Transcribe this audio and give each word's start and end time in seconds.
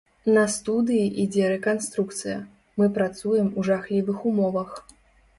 На 0.35 0.43
студыі 0.51 1.01
ідзе 1.23 1.49
рэканструкцыя, 1.51 2.37
мы 2.83 2.87
працуем 2.95 3.51
у 3.59 3.67
жахлівых 3.69 4.25
умовах. 4.31 4.71